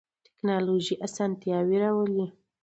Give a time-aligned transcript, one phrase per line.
[0.25, 2.27] تکنالوژی اسانتیا راولی